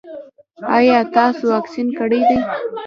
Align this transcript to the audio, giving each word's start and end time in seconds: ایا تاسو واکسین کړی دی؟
ایا 0.77 0.99
تاسو 1.15 1.43
واکسین 1.53 1.87
کړی 1.99 2.19
دی؟ 2.27 2.37